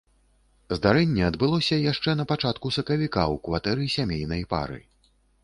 Здарэнне 0.77 1.21
адбылося 1.27 1.77
яшчэ 1.91 2.15
на 2.21 2.25
пачатку 2.33 2.73
сакавіка 2.79 3.21
ў 3.33 3.45
кватэры 3.45 3.85
сямейнай 3.99 4.43
пары. 4.57 4.81